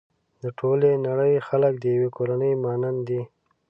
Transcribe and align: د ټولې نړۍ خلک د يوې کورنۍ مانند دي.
د 0.41 0.43
ټولې 0.59 0.91
نړۍ 1.07 1.33
خلک 1.47 1.73
د 1.79 1.85
يوې 1.95 2.09
کورنۍ 2.17 2.53
مانند 2.63 2.99
دي. 3.09 3.21